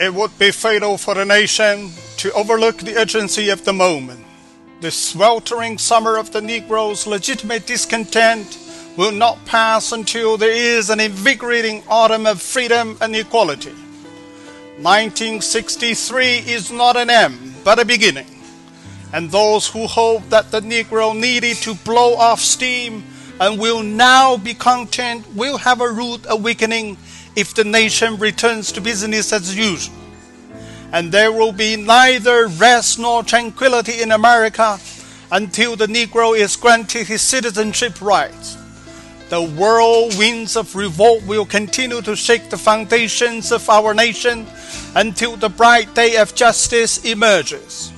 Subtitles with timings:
[0.00, 4.24] It would be fatal for the nation to overlook the urgency of the moment.
[4.80, 8.58] The sweltering summer of the Negro's legitimate discontent
[8.96, 13.74] will not pass until there is an invigorating autumn of freedom and equality.
[14.80, 18.40] 1963 is not an end, but a beginning.
[19.12, 23.04] And those who hope that the Negro needed to blow off steam
[23.38, 26.96] and will now be content will have a rude awakening
[27.35, 29.95] if the nation returns to business as usual.
[30.91, 34.79] And there will be neither rest nor tranquility in America
[35.31, 38.57] until the Negro is granted his citizenship rights.
[39.29, 44.45] The whirlwinds of revolt will continue to shake the foundations of our nation
[44.95, 47.91] until the bright day of justice emerges.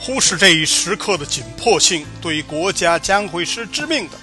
[0.00, 4.16] 忽视这一时刻的紧迫性，对国家将会是致命的。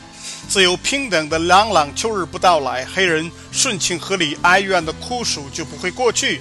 [0.49, 6.41] 自由平等的朗朗秋日不到来，黑人顺情合理哀怨的酷暑就不会过去。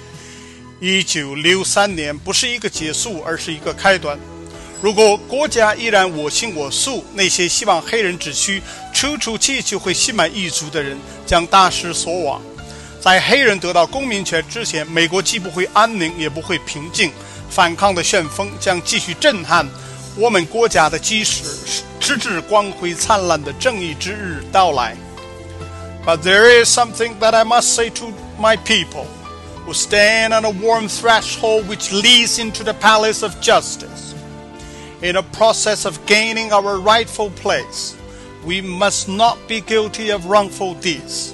[0.80, 4.18] 一九六三年不是一个结束，而是一个开端。
[4.82, 8.60] 如果国家依然我行我素，那些希望黑人只需
[8.92, 12.42] 出出气就会心满意足的人将大失所望。
[13.00, 17.10] 在黑人得到公民权之前，美国既不会安宁，也不会平静。
[17.48, 19.66] 反抗的旋风将继续震撼
[20.16, 21.44] 我们国家的基石，
[22.03, 24.95] 直至光辉灿烂的正义之日到来。
[26.05, 29.05] But there is something that I must say to my people
[29.65, 34.15] who stand on a warm threshold which leads into the palace of justice.
[35.01, 37.95] In a process of gaining our rightful place,
[38.43, 41.33] we must not be guilty of wrongful deeds.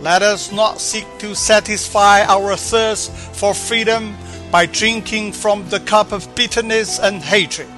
[0.00, 4.14] Let us not seek to satisfy our thirst for freedom
[4.50, 7.68] by drinking from the cup of bitterness and hatred.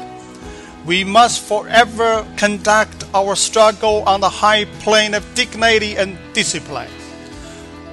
[0.89, 6.91] We must forever conduct our struggle on the high plane of dignity and discipline.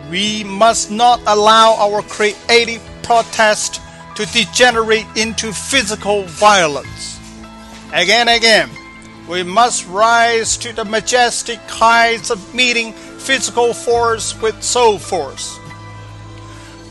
[0.10, 3.80] We must not allow our creative protest
[4.16, 7.18] to degenerate into physical violence.
[7.94, 8.70] Again, again,
[9.30, 15.58] we must rise to the majestic heights of meeting physical force with soul force.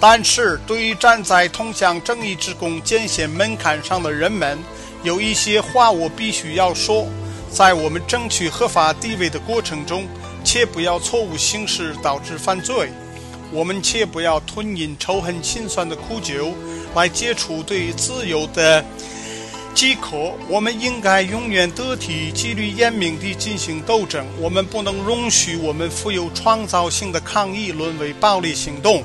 [0.00, 4.58] 但是，对于站在通向正义之宫艰险门槛上的人们，
[5.05, 7.07] 有一些话我必须要说：
[7.51, 10.07] 在我们争取合法地位的过程中，
[10.43, 12.87] 切不要错误行事导致犯罪；
[13.51, 16.51] 我们切不要吞饮仇恨心酸的苦酒。
[16.95, 18.83] 来解除对自由的
[19.75, 24.25] 饥渴，我们应该永远得体、纪律严明地进行斗争。
[24.41, 29.03] 我们不能容许我们富有创造性的抗议沦为暴力行动。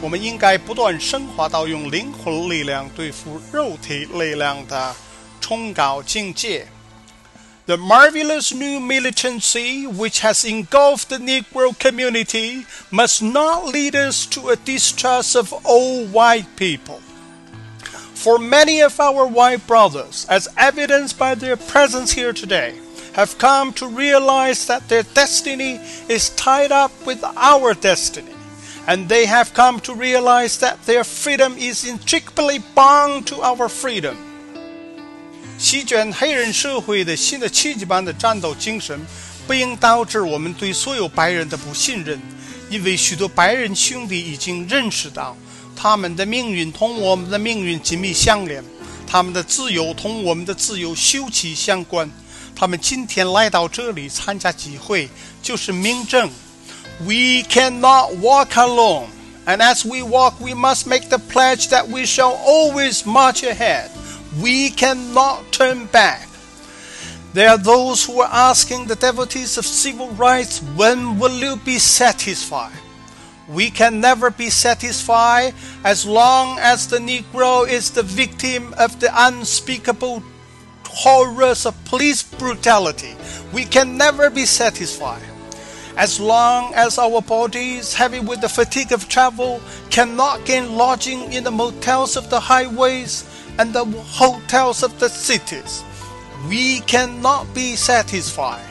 [0.00, 4.94] 我们应该不断升华到用灵魂力量对付肉体力量的
[7.66, 14.48] The marvelous new militancy which has engulfed the Negro community must not lead us to
[14.48, 17.00] a distrust of all white people.
[18.14, 22.78] For many of our white brothers, as evidenced by their presence here today,
[23.14, 28.34] have come to realize that their destiny is tied up with our destiny,
[28.86, 34.16] and they have come to realize that their freedom is intricately bound to our freedom.
[35.58, 39.00] 席卷黑人社会的新的奇迹般的战斗精神，
[39.46, 42.20] 不应导致我们对所有白人的不信任，
[42.68, 45.36] 因为许多白人兄弟已经认识到。
[45.74, 48.64] 他们的命运同我们的命运紧密相连，
[49.06, 52.10] 他们的自由同我们的自由休戚相关。
[52.54, 55.08] 他们今天来到这里参加集会，
[55.42, 56.30] 就是明证。
[57.00, 59.08] We cannot walk alone,
[59.44, 63.90] and as we walk, we must make the pledge that we shall always march ahead.
[64.40, 66.28] We cannot turn back.
[67.32, 71.78] There are those who are asking the devotees of civil rights, when will you be
[71.78, 72.72] satisfied?
[73.48, 75.54] We can never be satisfied
[75.84, 80.22] as long as the Negro is the victim of the unspeakable
[80.86, 83.14] horrors of police brutality.
[83.52, 85.22] We can never be satisfied.
[85.96, 91.42] As long as our bodies, heavy with the fatigue of travel, cannot gain lodging in
[91.42, 93.24] the motels of the highways
[93.58, 95.82] and the hotels of the cities,
[96.50, 98.62] we cannot be satisfied.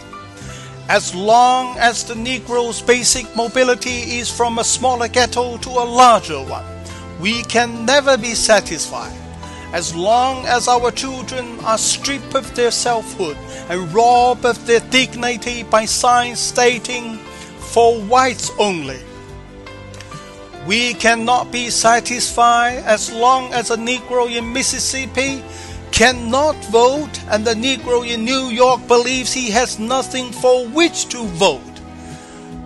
[0.87, 6.43] As long as the Negro's basic mobility is from a smaller ghetto to a larger
[6.43, 6.65] one,
[7.19, 9.24] we can never be satisfied.
[9.73, 13.37] As long as our children are stripped of their selfhood
[13.69, 17.17] and robbed of their dignity by signs stating,
[17.75, 18.99] for whites only.
[20.65, 25.43] We cannot be satisfied as long as a Negro in Mississippi
[25.91, 31.23] cannot vote, and the Negro in New York believes he has nothing for which to
[31.39, 31.61] vote.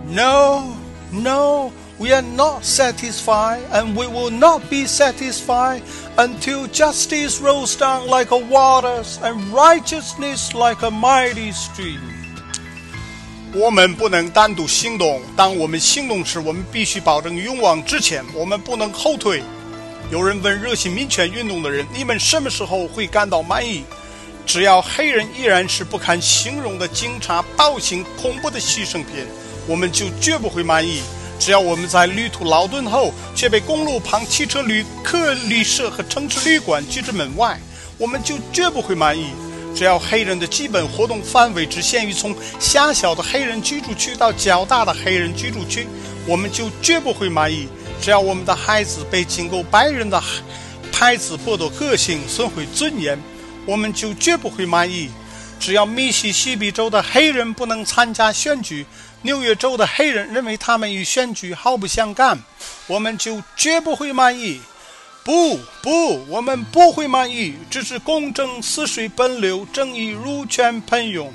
[0.06, 0.76] No,
[1.12, 5.82] no, We are not satisfied, and we will not be satisfied
[6.16, 12.00] until justice rolls down like a waters and righteousness like a mighty stream.
[13.52, 15.20] 我们不能单独行动。
[15.36, 19.42] 当我们行动时，我们必须保证勇往直前，我们不能后退。
[20.10, 23.84] 有人问热心民权运动的人：“你们什么时候会感到满意？”
[24.46, 29.26] 只要黑人依然是不堪形容的警察、暴行、恐怖的牺牲品，
[29.66, 31.02] 我们就绝不会满意。
[31.40, 37.58] 只要我们在旅途劳顿后，却被公路旁汽车旅客旅社和城市旅馆拒之门外，
[37.96, 39.30] 我们就绝不会满意。
[39.74, 45.86] 只要黑人的基本活动范围只限于从狭小的黑人居住区到较大的黑人居住区，
[46.26, 47.68] 我们就绝不会满意。
[48.02, 50.22] 只要我们的孩子被经过白人的
[50.92, 53.18] 孩子剥夺个性、损毁尊严，
[53.64, 55.08] 我们就绝不会满意。
[55.60, 58.86] 只要密西西比州的黑人不能参加选举，
[59.22, 62.42] 纽约州的黑人认为他们与选举毫不相干，
[62.86, 64.60] 我们就绝不会满意。
[65.22, 67.54] 不不，我们不会满意。
[67.68, 71.30] 这是公正似水奔流，正义如泉喷涌。